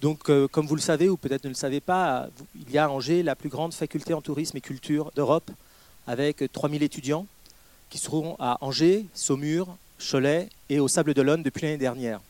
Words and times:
Donc, 0.00 0.30
euh, 0.30 0.48
comme 0.48 0.66
vous 0.66 0.76
le 0.76 0.80
savez 0.80 1.08
ou 1.08 1.16
peut-être 1.16 1.44
ne 1.44 1.50
le 1.50 1.54
savez 1.54 1.80
pas, 1.80 2.28
il 2.54 2.70
y 2.70 2.78
a 2.78 2.84
à 2.84 2.88
Angers 2.88 3.22
la 3.22 3.36
plus 3.36 3.50
grande 3.50 3.74
faculté 3.74 4.14
en 4.14 4.22
tourisme 4.22 4.56
et 4.56 4.60
culture 4.60 5.10
d'Europe, 5.14 5.50
avec 6.06 6.42
3000 6.52 6.82
étudiants 6.82 7.26
qui 7.90 7.98
seront 7.98 8.36
à 8.38 8.56
Angers, 8.62 9.04
Saumur, 9.14 9.76
Cholet 9.98 10.48
et 10.70 10.80
au 10.80 10.88
Sable 10.88 11.12
d'Olonne 11.12 11.42
depuis 11.42 11.62
l'année 11.62 11.76
dernière. 11.76 12.20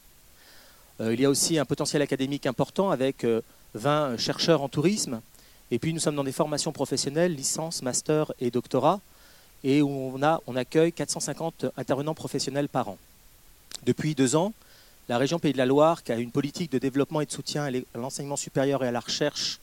Euh, 1.00 1.14
il 1.14 1.20
y 1.20 1.24
a 1.24 1.30
aussi 1.30 1.58
un 1.58 1.64
potentiel 1.64 2.02
académique 2.02 2.46
important 2.46 2.90
avec 2.90 3.24
20 3.74 4.16
chercheurs 4.16 4.62
en 4.62 4.68
tourisme. 4.68 5.20
Et 5.70 5.78
puis 5.78 5.92
nous 5.92 6.00
sommes 6.00 6.16
dans 6.16 6.24
des 6.24 6.32
formations 6.32 6.72
professionnelles, 6.72 7.34
licence, 7.34 7.82
master 7.82 8.32
et 8.40 8.50
doctorat, 8.50 9.00
et 9.62 9.82
où 9.82 10.18
on 10.46 10.56
accueille 10.56 10.92
450 10.92 11.66
intervenants 11.76 12.14
professionnels 12.14 12.68
par 12.68 12.88
an. 12.88 12.98
Depuis 13.84 14.14
deux 14.16 14.34
ans, 14.34 14.52
la 15.10 15.18
région 15.18 15.40
Pays 15.40 15.52
de 15.52 15.58
la 15.58 15.66
Loire, 15.66 16.04
qui 16.04 16.12
a 16.12 16.16
une 16.18 16.30
politique 16.30 16.70
de 16.70 16.78
développement 16.78 17.20
et 17.20 17.26
de 17.26 17.32
soutien 17.32 17.64
à 17.64 17.98
l'enseignement 17.98 18.36
supérieur 18.36 18.84
et 18.84 18.86
à 18.86 18.92
la 18.92 19.00
recherche 19.00 19.58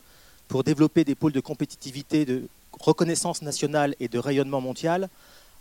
pour 0.49 0.65
développer 0.65 1.05
des 1.05 1.15
pôles 1.15 1.31
de 1.31 1.39
compétitivité, 1.39 2.25
de 2.25 2.49
reconnaissance 2.77 3.41
nationale 3.41 3.95
et 4.01 4.09
de 4.09 4.19
rayonnement 4.19 4.59
mondial, 4.59 5.07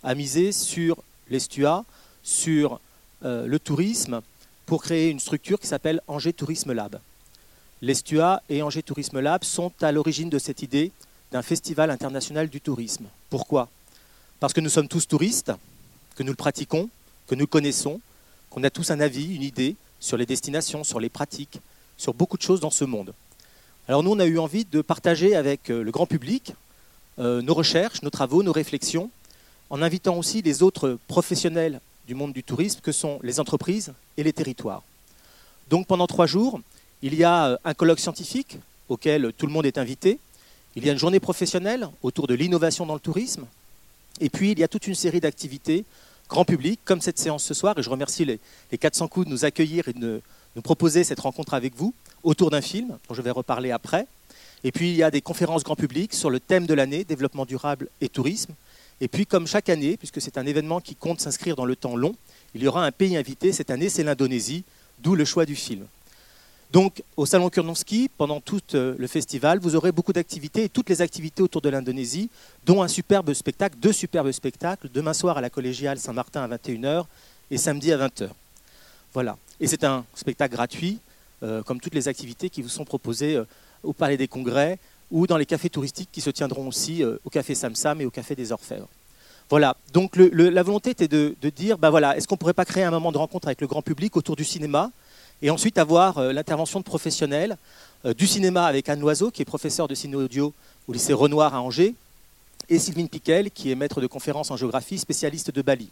a 0.02 0.16
misé 0.16 0.50
sur 0.50 0.96
l'ESTUA, 1.30 1.84
sur 2.24 2.80
euh, 3.24 3.46
le 3.46 3.60
tourisme, 3.60 4.22
pour 4.66 4.82
créer 4.82 5.08
une 5.08 5.20
structure 5.20 5.60
qui 5.60 5.68
s'appelle 5.68 6.00
Angers 6.08 6.32
Tourisme 6.32 6.72
Lab. 6.72 6.98
L'ESTUA 7.80 8.42
et 8.48 8.62
Angers 8.62 8.82
Tourisme 8.82 9.20
Lab 9.20 9.44
sont 9.44 9.70
à 9.82 9.92
l'origine 9.92 10.30
de 10.30 10.40
cette 10.40 10.62
idée 10.62 10.90
d'un 11.30 11.42
festival 11.42 11.92
international 11.92 12.48
du 12.48 12.60
tourisme. 12.60 13.04
Pourquoi? 13.30 13.68
Parce 14.40 14.52
que 14.52 14.60
nous 14.60 14.68
sommes 14.68 14.88
tous 14.88 15.06
touristes, 15.06 15.52
que 16.16 16.24
nous 16.24 16.32
le 16.32 16.36
pratiquons, 16.36 16.90
que 17.28 17.36
nous 17.36 17.46
connaissons, 17.46 18.00
qu'on 18.56 18.64
a 18.64 18.70
tous 18.70 18.90
un 18.90 19.00
avis, 19.00 19.34
une 19.34 19.42
idée 19.42 19.76
sur 20.00 20.16
les 20.16 20.24
destinations, 20.24 20.82
sur 20.82 20.98
les 20.98 21.10
pratiques, 21.10 21.60
sur 21.98 22.14
beaucoup 22.14 22.38
de 22.38 22.42
choses 22.42 22.58
dans 22.58 22.70
ce 22.70 22.86
monde. 22.86 23.12
Alors 23.86 24.02
nous, 24.02 24.12
on 24.12 24.18
a 24.18 24.24
eu 24.24 24.38
envie 24.38 24.64
de 24.64 24.80
partager 24.80 25.36
avec 25.36 25.70
euh, 25.70 25.82
le 25.82 25.90
grand 25.90 26.06
public 26.06 26.54
euh, 27.18 27.42
nos 27.42 27.52
recherches, 27.52 28.00
nos 28.00 28.08
travaux, 28.08 28.42
nos 28.42 28.52
réflexions, 28.52 29.10
en 29.68 29.82
invitant 29.82 30.16
aussi 30.16 30.40
les 30.40 30.62
autres 30.62 30.98
professionnels 31.06 31.80
du 32.08 32.14
monde 32.14 32.32
du 32.32 32.42
tourisme, 32.42 32.80
que 32.82 32.92
sont 32.92 33.20
les 33.22 33.40
entreprises 33.40 33.92
et 34.16 34.22
les 34.22 34.32
territoires. 34.32 34.82
Donc 35.68 35.86
pendant 35.86 36.06
trois 36.06 36.26
jours, 36.26 36.62
il 37.02 37.14
y 37.14 37.24
a 37.24 37.48
euh, 37.48 37.58
un 37.62 37.74
colloque 37.74 38.00
scientifique 38.00 38.56
auquel 38.88 39.34
tout 39.36 39.46
le 39.46 39.52
monde 39.52 39.66
est 39.66 39.76
invité. 39.76 40.18
Il 40.76 40.86
y 40.86 40.88
a 40.88 40.92
une 40.94 40.98
journée 40.98 41.20
professionnelle 41.20 41.90
autour 42.02 42.26
de 42.26 42.32
l'innovation 42.32 42.86
dans 42.86 42.94
le 42.94 43.00
tourisme. 43.00 43.44
Et 44.18 44.30
puis, 44.30 44.52
il 44.52 44.58
y 44.58 44.64
a 44.64 44.68
toute 44.68 44.86
une 44.86 44.94
série 44.94 45.20
d'activités 45.20 45.84
grand 46.28 46.44
public, 46.44 46.80
comme 46.84 47.00
cette 47.00 47.18
séance 47.18 47.44
ce 47.44 47.54
soir. 47.54 47.78
Et 47.78 47.82
je 47.82 47.90
remercie 47.90 48.24
les, 48.24 48.40
400 48.78 49.08
coups 49.08 49.26
de 49.26 49.30
nous 49.30 49.44
accueillir 49.44 49.88
et 49.88 49.92
de 49.92 50.20
nous 50.54 50.62
proposer 50.62 51.04
cette 51.04 51.20
rencontre 51.20 51.54
avec 51.54 51.74
vous 51.76 51.94
autour 52.22 52.50
d'un 52.50 52.60
film 52.60 52.98
dont 53.08 53.14
je 53.14 53.22
vais 53.22 53.30
reparler 53.30 53.70
après. 53.70 54.06
Et 54.64 54.72
puis, 54.72 54.90
il 54.90 54.96
y 54.96 55.02
a 55.02 55.10
des 55.10 55.20
conférences 55.20 55.62
grand 55.62 55.76
public 55.76 56.14
sur 56.14 56.30
le 56.30 56.40
thème 56.40 56.66
de 56.66 56.74
l'année, 56.74 57.04
développement 57.04 57.44
durable 57.44 57.88
et 58.00 58.08
tourisme. 58.08 58.54
Et 59.00 59.08
puis, 59.08 59.26
comme 59.26 59.46
chaque 59.46 59.68
année, 59.68 59.96
puisque 59.96 60.20
c'est 60.20 60.38
un 60.38 60.46
événement 60.46 60.80
qui 60.80 60.94
compte 60.94 61.20
s'inscrire 61.20 61.54
dans 61.54 61.66
le 61.66 61.76
temps 61.76 61.96
long, 61.96 62.14
il 62.54 62.62
y 62.62 62.68
aura 62.68 62.84
un 62.84 62.92
pays 62.92 63.16
invité. 63.16 63.52
Cette 63.52 63.70
année, 63.70 63.90
c'est 63.90 64.02
l'Indonésie, 64.02 64.64
d'où 64.98 65.14
le 65.14 65.24
choix 65.24 65.44
du 65.44 65.54
film. 65.54 65.86
Donc, 66.76 67.02
au 67.16 67.24
Salon 67.24 67.48
Kurnonski, 67.48 68.10
pendant 68.18 68.38
tout 68.38 68.60
euh, 68.74 68.94
le 68.98 69.06
festival, 69.06 69.58
vous 69.60 69.76
aurez 69.76 69.92
beaucoup 69.92 70.12
d'activités 70.12 70.64
et 70.64 70.68
toutes 70.68 70.90
les 70.90 71.00
activités 71.00 71.42
autour 71.42 71.62
de 71.62 71.70
l'Indonésie, 71.70 72.28
dont 72.66 72.82
un 72.82 72.88
superbe 72.88 73.32
spectacle, 73.32 73.78
deux 73.78 73.94
superbes 73.94 74.30
spectacles, 74.30 74.90
demain 74.92 75.14
soir 75.14 75.38
à 75.38 75.40
la 75.40 75.48
collégiale 75.48 75.98
Saint-Martin 75.98 76.42
à 76.42 76.54
21h 76.54 77.06
et 77.50 77.56
samedi 77.56 77.94
à 77.94 77.96
20h. 78.06 78.28
Voilà. 79.14 79.38
Et 79.58 79.66
c'est 79.66 79.84
un 79.84 80.04
spectacle 80.14 80.54
gratuit, 80.54 80.98
euh, 81.42 81.62
comme 81.62 81.80
toutes 81.80 81.94
les 81.94 82.08
activités 82.08 82.50
qui 82.50 82.60
vous 82.60 82.68
sont 82.68 82.84
proposées 82.84 83.36
euh, 83.36 83.46
au 83.82 83.94
Palais 83.94 84.18
des 84.18 84.28
Congrès 84.28 84.78
ou 85.10 85.26
dans 85.26 85.38
les 85.38 85.46
cafés 85.46 85.70
touristiques 85.70 86.10
qui 86.12 86.20
se 86.20 86.28
tiendront 86.28 86.68
aussi 86.68 87.02
au 87.02 87.30
Café 87.30 87.54
Samsam 87.54 88.02
et 88.02 88.04
au 88.04 88.10
Café 88.10 88.34
des 88.34 88.52
Orfèvres. 88.52 88.88
Voilà, 89.48 89.76
donc 89.92 90.16
la 90.16 90.62
volonté 90.64 90.90
était 90.90 91.06
de, 91.06 91.34
dire, 91.54 91.78
ben 91.78 91.88
voilà, 91.88 92.16
est-ce 92.16 92.26
qu'on 92.26 92.34
ne 92.34 92.38
pourrait 92.38 92.52
pas 92.52 92.64
créer 92.64 92.82
un 92.82 92.90
moment 92.90 93.12
de 93.12 93.18
rencontre 93.18 93.46
avec 93.46 93.60
le 93.60 93.68
grand 93.68 93.80
public 93.80 94.16
autour 94.16 94.34
du 94.34 94.44
cinéma 94.44 94.90
et 95.42 95.50
ensuite 95.50 95.78
avoir 95.78 96.18
euh, 96.18 96.32
l'intervention 96.32 96.80
de 96.80 96.84
professionnels 96.84 97.56
euh, 98.04 98.14
du 98.14 98.26
cinéma 98.26 98.66
avec 98.66 98.88
Anne 98.88 99.00
Loiseau, 99.00 99.30
qui 99.30 99.42
est 99.42 99.44
professeur 99.46 99.88
de 99.88 99.94
cinéma 99.94 100.22
audio 100.22 100.52
au 100.88 100.92
lycée 100.92 101.12
Renoir 101.12 101.54
à 101.54 101.60
Angers, 101.60 101.94
et 102.68 102.78
Sylvine 102.78 103.08
Piquel, 103.08 103.50
qui 103.50 103.70
est 103.70 103.74
maître 103.74 104.00
de 104.00 104.06
conférences 104.06 104.50
en 104.50 104.56
géographie, 104.56 104.98
spécialiste 104.98 105.50
de 105.50 105.62
Bali. 105.62 105.88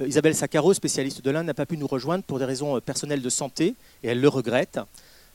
Euh, 0.00 0.08
Isabelle 0.08 0.34
Saccaro, 0.34 0.74
spécialiste 0.74 1.24
de 1.24 1.30
l'Inde, 1.30 1.46
n'a 1.46 1.54
pas 1.54 1.66
pu 1.66 1.76
nous 1.76 1.86
rejoindre 1.86 2.24
pour 2.24 2.38
des 2.38 2.44
raisons 2.44 2.80
personnelles 2.80 3.22
de 3.22 3.30
santé, 3.30 3.74
et 4.02 4.08
elle 4.08 4.20
le 4.20 4.28
regrette. 4.28 4.80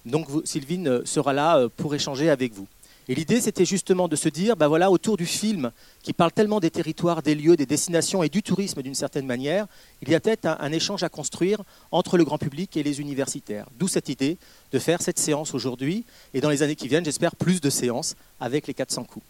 Donc 0.05 0.27
Sylvine 0.45 1.05
sera 1.05 1.33
là 1.33 1.67
pour 1.75 1.93
échanger 1.93 2.29
avec 2.29 2.53
vous. 2.53 2.67
Et 3.09 3.15
l'idée, 3.15 3.41
c'était 3.41 3.65
justement 3.65 4.07
de 4.07 4.15
se 4.15 4.29
dire, 4.29 4.55
ben 4.55 4.67
voilà, 4.67 4.91
autour 4.91 5.17
du 5.17 5.25
film 5.25 5.71
qui 6.03 6.13
parle 6.13 6.31
tellement 6.31 6.59
des 6.59 6.69
territoires, 6.69 7.23
des 7.23 7.33
lieux, 7.33 7.55
des 7.55 7.65
destinations 7.65 8.21
et 8.21 8.29
du 8.29 8.43
tourisme 8.43 8.83
d'une 8.83 8.93
certaine 8.93 9.25
manière, 9.25 9.65
il 10.03 10.09
y 10.09 10.15
a 10.15 10.19
peut-être 10.19 10.45
un, 10.45 10.71
échange 10.71 11.01
à 11.01 11.09
construire 11.09 11.63
entre 11.91 12.19
le 12.19 12.23
grand 12.23 12.37
public 12.37 12.77
et 12.77 12.83
les 12.83 13.01
universitaires. 13.01 13.65
D'où 13.79 13.87
cette 13.87 14.09
idée 14.09 14.37
de 14.71 14.77
faire 14.77 15.01
cette 15.01 15.17
séance 15.17 15.55
aujourd'hui 15.55 16.05
et 16.35 16.39
dans 16.39 16.51
les 16.51 16.61
années 16.61 16.75
qui 16.75 16.87
viennent, 16.87 17.03
j'espère, 17.03 17.35
plus 17.35 17.61
de 17.61 17.71
séances 17.71 18.15
avec 18.39 18.67
les 18.67 18.75
400 18.75 19.05
coups. 19.05 19.25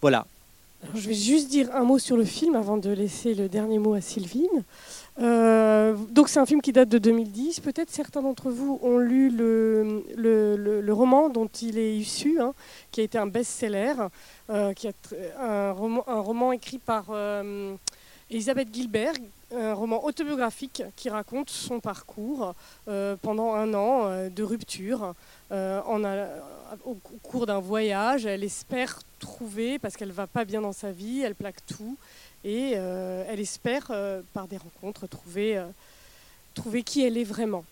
Voilà. 0.00 0.28
Je 0.94 1.08
vais 1.08 1.14
juste 1.14 1.48
dire 1.48 1.74
un 1.74 1.84
mot 1.84 1.98
sur 1.98 2.16
le 2.16 2.24
film 2.24 2.54
avant 2.54 2.76
de 2.76 2.90
laisser 2.90 3.34
le 3.34 3.48
dernier 3.48 3.78
mot 3.78 3.94
à 3.94 4.00
Sylvine. 4.00 4.64
Euh, 5.20 5.94
donc 6.10 6.28
c'est 6.28 6.40
un 6.40 6.46
film 6.46 6.60
qui 6.60 6.72
date 6.72 6.88
de 6.88 6.98
2010. 6.98 7.60
Peut-être 7.60 7.90
certains 7.90 8.22
d'entre 8.22 8.50
vous 8.50 8.78
ont 8.82 8.98
lu 8.98 9.30
le, 9.30 10.92
roman 10.92 11.28
dont 11.28 11.46
il 11.46 11.78
est 11.78 11.96
issu, 11.96 12.40
hein, 12.40 12.52
qui 12.90 13.00
a 13.00 13.04
été 13.04 13.18
un 13.18 13.26
best-seller, 13.26 13.94
euh, 14.50 14.72
qui 14.72 14.88
un, 15.40 15.72
roman, 15.72 16.04
un 16.08 16.20
roman 16.20 16.52
écrit 16.52 16.78
par 16.78 17.06
euh, 17.10 17.74
Elisabeth 18.30 18.68
Gilbert, 18.72 19.14
un 19.56 19.74
roman 19.74 20.04
autobiographique 20.04 20.82
qui 20.96 21.08
raconte 21.08 21.50
son 21.50 21.80
parcours 21.80 22.54
pendant 23.22 23.54
un 23.54 23.74
an 23.74 24.28
de 24.28 24.42
rupture. 24.42 25.14
Au 25.50 26.94
cours 27.22 27.46
d'un 27.46 27.60
voyage, 27.60 28.26
elle 28.26 28.44
espère 28.44 29.00
trouver, 29.18 29.78
parce 29.78 29.96
qu'elle 29.96 30.12
va 30.12 30.26
pas 30.26 30.44
bien 30.44 30.60
dans 30.60 30.72
sa 30.72 30.90
vie, 30.90 31.20
elle 31.20 31.34
plaque 31.34 31.64
tout, 31.66 31.96
et 32.44 32.72
euh, 32.76 33.24
elle 33.28 33.40
espère, 33.40 33.86
euh, 33.90 34.20
par 34.32 34.46
des 34.46 34.58
rencontres, 34.58 35.06
trouver, 35.06 35.56
euh, 35.56 35.66
trouver 36.54 36.82
qui 36.82 37.02
elle 37.04 37.16
est 37.16 37.24
vraiment. 37.24 37.64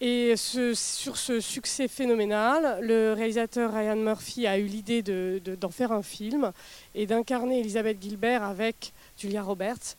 Et 0.00 0.34
sur 0.36 1.16
ce 1.16 1.40
succès 1.40 1.88
phénoménal, 1.88 2.80
le 2.82 3.14
réalisateur 3.14 3.72
Ryan 3.72 3.96
Murphy 3.96 4.46
a 4.46 4.58
eu 4.58 4.66
l'idée 4.66 5.00
d'en 5.02 5.70
faire 5.70 5.90
un 5.90 6.02
film 6.02 6.52
et 6.94 7.06
d'incarner 7.06 7.60
Elisabeth 7.60 7.96
Gilbert 8.02 8.42
avec 8.42 8.92
Julia 9.16 9.42
Roberts, 9.42 9.96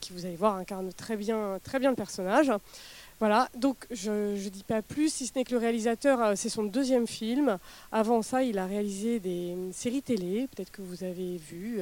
qui 0.00 0.12
vous 0.12 0.26
allez 0.26 0.36
voir 0.36 0.56
incarne 0.56 0.92
très 0.92 1.16
bien, 1.16 1.58
très 1.64 1.78
bien 1.78 1.90
le 1.90 1.96
personnage. 1.96 2.52
Voilà, 3.20 3.48
donc 3.56 3.86
je 3.90 4.10
ne 4.10 4.48
dis 4.48 4.64
pas 4.64 4.82
plus, 4.82 5.12
si 5.12 5.26
ce 5.26 5.32
n'est 5.36 5.44
que 5.44 5.52
le 5.52 5.58
réalisateur, 5.58 6.36
c'est 6.36 6.48
son 6.48 6.64
deuxième 6.64 7.06
film. 7.06 7.58
Avant 7.92 8.22
ça, 8.22 8.42
il 8.42 8.58
a 8.58 8.66
réalisé 8.66 9.20
des 9.20 9.56
séries 9.72 10.02
télé, 10.02 10.48
peut-être 10.54 10.70
que 10.70 10.82
vous 10.82 11.04
avez 11.04 11.36
vu. 11.36 11.80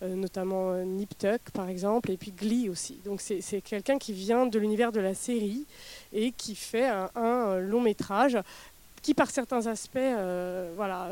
Euh, 0.00 0.14
notamment 0.14 0.70
euh, 0.70 0.84
Nip 0.84 1.18
Tuck 1.18 1.40
par 1.52 1.68
exemple, 1.68 2.12
et 2.12 2.16
puis 2.16 2.30
Glee 2.30 2.68
aussi. 2.68 3.00
Donc 3.04 3.20
c'est 3.20 3.60
quelqu'un 3.60 3.98
qui 3.98 4.12
vient 4.12 4.46
de 4.46 4.56
l'univers 4.56 4.92
de 4.92 5.00
la 5.00 5.12
série 5.12 5.66
et 6.12 6.30
qui 6.30 6.54
fait 6.54 6.86
un, 7.16 7.58
long 7.58 7.80
métrage 7.80 8.38
qui 9.02 9.12
par 9.12 9.28
certains 9.28 9.66
aspects 9.66 9.96
euh, 9.96 10.70
voilà, 10.76 11.10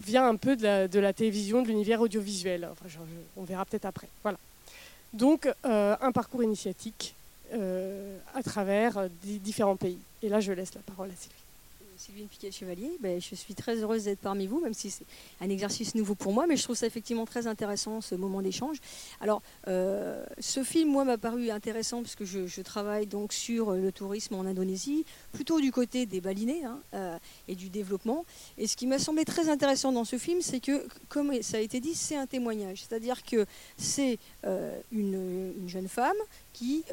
vient 0.00 0.26
un 0.26 0.36
peu 0.36 0.56
de 0.56 0.98
la, 0.98 1.12
télévision, 1.12 1.62
de 1.62 1.68
l'univers 1.68 2.00
audiovisuel. 2.00 2.68
On 3.36 3.44
verra 3.44 3.64
peut-être 3.64 3.84
après. 3.84 4.08
Voilà. 4.22 4.38
Donc 5.12 5.48
un 5.64 6.12
parcours 6.12 6.42
initiatique 6.42 7.14
à 7.52 8.42
travers 8.44 9.08
différents 9.22 9.76
pays. 9.76 9.98
Et 10.22 10.28
là, 10.28 10.40
je 10.40 10.52
laisse 10.52 10.74
la 10.74 10.80
parole 10.80 11.10
à 11.10 11.16
Sylvie. 11.16 11.43
Sylvine 11.96 12.26
Piquet-Chevalier. 12.26 12.98
Ben, 13.00 13.20
je 13.20 13.34
suis 13.34 13.54
très 13.54 13.76
heureuse 13.76 14.04
d'être 14.04 14.20
parmi 14.20 14.46
vous, 14.46 14.60
même 14.60 14.74
si 14.74 14.90
c'est 14.90 15.04
un 15.40 15.48
exercice 15.48 15.94
nouveau 15.94 16.14
pour 16.14 16.32
moi, 16.32 16.46
mais 16.46 16.56
je 16.56 16.62
trouve 16.62 16.76
ça 16.76 16.86
effectivement 16.86 17.24
très 17.24 17.46
intéressant, 17.46 18.00
ce 18.00 18.14
moment 18.14 18.42
d'échange. 18.42 18.78
Alors, 19.20 19.42
euh, 19.68 20.24
ce 20.40 20.64
film, 20.64 20.90
moi, 20.90 21.04
m'a 21.04 21.18
paru 21.18 21.50
intéressant 21.50 22.02
parce 22.02 22.16
que 22.16 22.24
je, 22.24 22.62
travaille 22.62 23.06
donc 23.06 23.32
sur 23.32 23.72
le 23.72 23.92
tourisme 23.92 24.34
en 24.34 24.46
Indonésie, 24.46 25.04
plutôt 25.32 25.60
du 25.60 25.70
côté 25.70 26.06
des 26.06 26.20
balinés 26.20 26.64
hein, 26.64 26.80
euh, 26.94 27.18
et 27.46 27.54
du 27.54 27.68
développement. 27.68 28.24
Et 28.58 28.66
ce 28.66 28.76
qui 28.76 28.86
m'a 28.86 28.98
semblé 28.98 29.24
très 29.24 29.48
intéressant 29.48 29.92
dans 29.92 30.04
ce 30.04 30.16
film, 30.16 30.40
c'est 30.40 30.60
que, 30.60 30.86
comme 31.08 31.42
ça 31.42 31.58
a 31.58 31.60
été 31.60 31.80
dit, 31.80 31.94
c'est 31.94 32.16
un 32.16 32.26
témoignage. 32.26 32.82
C'est-à-dire 32.82 33.22
que 33.22 33.46
c'est 33.76 34.18
euh, 34.44 34.80
une, 34.90 35.52
une, 35.58 35.68
jeune 35.68 35.88
femme 35.88 36.16
qui, 36.52 36.84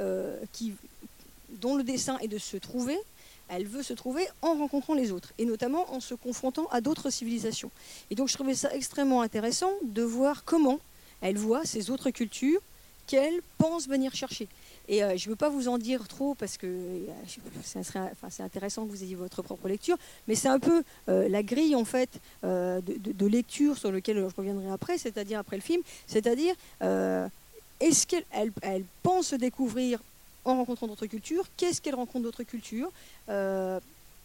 dont 1.50 1.76
le 1.76 1.84
dessin 1.84 2.18
est 2.20 2.28
de 2.28 2.38
se 2.38 2.58
trouver 2.58 2.98
elle 3.52 3.68
veut 3.68 3.84
se 3.84 3.94
trouver 3.94 4.28
en 4.42 4.56
rencontrant 4.56 4.96
les 4.96 5.12
autres, 5.12 5.34
et 5.38 5.46
notamment 5.46 5.94
en 5.94 6.00
se 6.00 6.16
confrontant 6.16 6.68
à 6.72 6.82
d'autres 6.82 7.10
civilisations. 7.10 7.70
Et 8.10 8.16
donc 8.16 8.30
je 8.30 8.34
trouvais 8.34 8.56
ça 8.56 8.74
extrêmement 8.74 9.22
intéressant 9.22 9.72
de 9.84 10.02
voir 10.02 10.44
comment 10.46 10.80
elle 11.22 11.38
voit 11.38 11.66
ces 11.66 11.92
autres 11.92 12.10
cultures 12.10 12.62
qu'elle 13.08 13.42
pense 13.58 13.88
venir 13.88 14.16
chercher. 14.16 14.48
Et 14.88 15.04
euh, 15.04 15.18
je 15.18 15.26
ne 15.26 15.32
veux 15.32 15.36
pas 15.36 15.50
vous 15.50 15.68
en 15.68 15.78
dire 15.78 16.08
trop 16.08 16.34
parce 16.34 16.58
que 16.58 17.02
c'est 17.64 18.44
intéressant 18.44 18.86
que 18.86 18.90
vous 18.90 19.04
ayez 19.04 19.16
votre 19.16 19.42
propre 19.42 19.68
lecture, 19.68 19.98
mais 20.28 20.36
c'est 20.36 20.48
un 20.48 20.60
peu 20.60 20.84
la 21.08 21.44
grille 21.44 21.76
en 21.76 21.86
fait 21.86 22.10
de, 22.44 23.26
lecture 23.28 23.78
sur 23.78 23.92
lequel 23.92 24.18
je 24.18 24.36
reviendrai 24.36 24.70
après, 24.70 24.98
c'est-à-dire 24.98 25.40
après 25.40 25.58
le 25.58 25.62
film, 25.62 25.82
c'est-à-dire 26.08 26.56
est-ce 27.82 28.08
qu'elle 28.08 28.52
elle, 28.62 28.84
pense 29.04 29.34
découvrir 29.34 30.00
en 30.46 30.58
rencontrant 30.58 30.88
d'autres 30.88 31.06
cultures 31.06 31.46
Qu'est-ce 31.58 31.82
qu'elle 31.82 31.96
rencontre 31.96 32.24
d'autres 32.24 32.44
cultures 32.44 32.92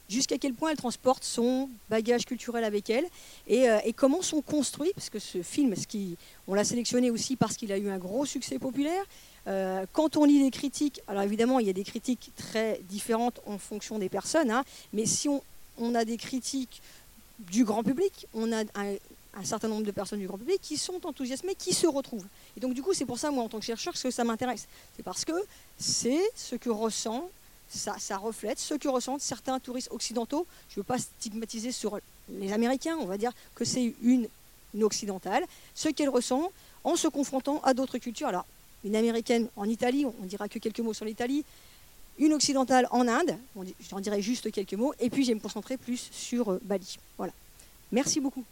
jusqu'à 0.09 0.39
quel 0.39 0.55
point 0.55 0.71
elle 0.71 0.77
transporte 0.77 1.25
son 1.25 1.69
bagage 1.91 2.25
culturel 2.25 2.65
avec 2.65 2.91
elle 2.91 3.07
et, 3.47 3.69
euh, 3.69 3.79
comment 3.95 4.23
sont 4.23 4.43
construits, 4.43 4.93
parce 4.95 5.11
que 5.11 5.19
ce 5.19 5.43
film, 5.43 5.75
ce 5.75 5.87
qui, 5.87 6.17
on 6.47 6.55
l'a 6.55 6.65
sélectionné 6.65 7.11
aussi 7.11 7.37
parce 7.37 7.57
qu'il 7.57 7.73
a 7.73 7.79
eu 7.79 7.89
un 7.89 7.99
gros 7.99 8.27
succès 8.27 8.59
populaire. 8.59 9.05
Euh, 9.47 9.87
quand 9.93 10.17
on 10.17 10.25
lit 10.25 10.43
les 10.43 10.51
critiques, 10.51 11.01
alors 11.07 11.23
évidemment 11.23 11.61
il 11.61 11.67
y 11.67 11.71
a 11.71 11.73
des 11.73 11.85
critiques 11.85 12.33
très 12.37 12.81
différentes 12.89 13.41
en 13.47 13.59
fonction 13.59 13.99
des 13.99 14.09
personnes, 14.09 14.51
hein, 14.51 14.65
mais 14.93 15.07
si 15.07 15.29
on, 15.29 15.95
a 15.95 16.05
des 16.05 16.17
critiques 16.17 16.83
du 17.39 17.65
grand 17.65 17.85
public, 17.85 18.27
on 18.35 18.53
a 18.53 18.63
un, 18.63 18.95
un, 19.37 19.45
certain 19.45 19.69
nombre 19.69 19.85
de 19.85 19.91
personnes 19.91 20.21
du 20.21 20.27
grand 20.27 20.39
public 20.39 20.61
qui 20.61 20.77
sont 20.77 21.07
enthousiasmées, 21.07 21.55
qui 21.55 21.73
se 21.73 21.87
retrouvent. 21.87 22.27
Et 22.57 22.61
donc 22.61 22.75
du 22.75 22.83
coup 22.83 22.95
c'est 22.95 23.07
pour 23.07 23.19
ça 23.19 23.31
moi 23.31 23.45
en 23.45 23.49
tant 23.49 23.59
que 23.59 23.65
chercheur 23.65 23.95
que 23.95 24.11
ça 24.11 24.25
m'intéresse. 24.25 24.67
C'est 24.97 25.03
parce 25.03 25.25
que 25.25 25.35
c'est 25.79 26.21
ce 26.35 26.57
que 26.57 26.71
ressent 26.71 27.29
ça, 27.69 28.17
reflète 28.17 28.59
ce 28.59 28.75
que 28.75 28.89
ressentent 28.89 29.21
certains 29.21 29.59
touristes 29.59 29.89
occidentaux. 29.91 30.47
Je 30.69 30.75
ne 30.75 30.81
veux 30.81 30.85
pas 30.85 30.99
stigmatiser 30.99 31.73
sur 31.73 31.99
les 32.29 32.53
Américains, 32.53 32.97
on 33.01 33.07
va 33.07 33.19
dire 33.19 33.33
que 33.55 33.65
c'est 33.65 33.95
une, 34.03 34.29
occidentale, 34.83 35.45
ce 35.75 35.89
qu'elle 35.89 36.11
ressent 36.11 36.53
en 36.85 36.97
se 36.97 37.09
confrontant 37.09 37.61
à 37.63 37.73
d'autres 37.73 37.99
cultures. 37.99 38.29
Alors, 38.29 38.45
une 38.85 38.95
américaine 38.95 39.49
en 39.57 39.65
Italie, 39.65 40.05
on 40.05 40.27
dira 40.27 40.49
que 40.49 40.59
quelques 40.59 40.81
mots 40.81 40.93
sur 40.93 41.07
l'Italie, 41.07 41.45
une 42.19 42.35
occidentale 42.35 42.87
en 42.91 43.09
Inde, 43.09 43.39
j'en 43.91 44.01
dirai 44.01 44.21
juste 44.21 44.51
quelques 44.51 44.75
mots, 44.75 44.93
et 45.01 45.09
puis 45.09 45.25
je 45.25 45.29
vais 45.29 45.35
me 45.35 45.41
concentrer 45.41 45.77
plus 45.77 46.09
sur 46.13 46.53
euh, 46.53 46.61
Bali. 46.63 46.99
Voilà. 47.17 47.33
Merci 47.91 48.21
beaucoup. 48.21 48.45